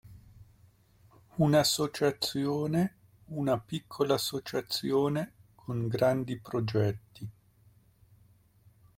[1.37, 7.29] Una associazione, una piccola associazione, con grandi progetti.